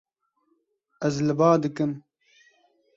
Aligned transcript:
Ez 1.07 1.15
li 1.25 1.33
ba 1.39 1.49
dikim. 1.61 1.91